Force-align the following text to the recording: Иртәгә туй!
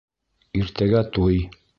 Иртәгә 0.61 1.01
туй! 1.17 1.39